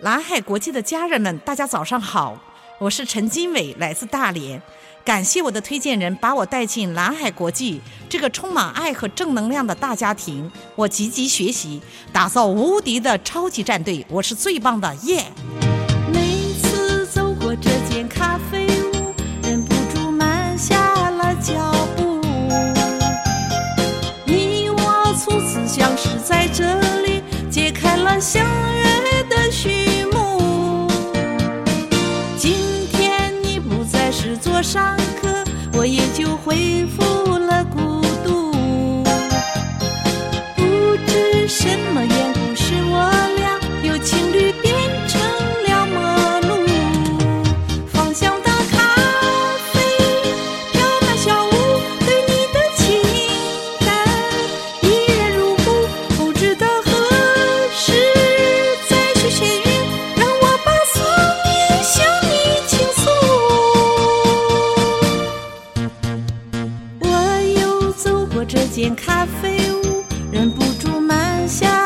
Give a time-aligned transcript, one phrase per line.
[0.00, 2.34] 蓝海国际的家人们，大家早上好，
[2.78, 4.60] 我是陈金伟，来自大连。
[5.04, 7.78] 感谢我的推荐人把我带进蓝海国际
[8.08, 11.82] 这个充满爱和正能量的大家庭，我积极学习，
[12.14, 15.22] 打造无敌的超级战队，我是最棒的耶！
[34.62, 35.09] 上
[68.40, 70.02] 我这间咖啡屋，
[70.32, 71.79] 忍不住慢下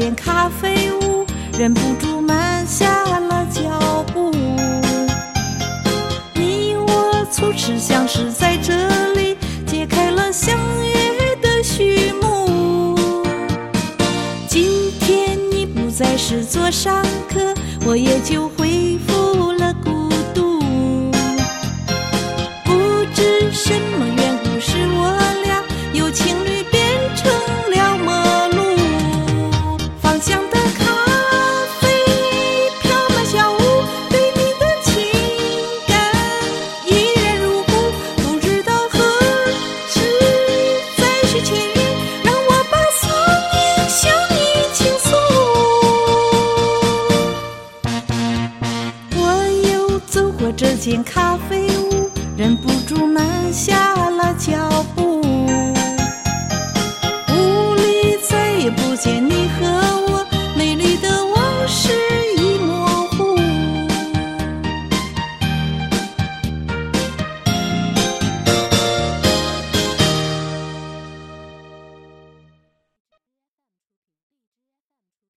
[0.00, 1.26] 间咖啡屋，
[1.58, 4.30] 忍不住慢下了脚步。
[6.34, 8.72] 你我初次相识在这
[9.12, 12.96] 里，揭开了相约的序幕。
[14.48, 17.52] 今天你不再是座上客，
[17.84, 19.19] 我也就恢复
[50.80, 53.92] 间咖啡屋忍不住慢下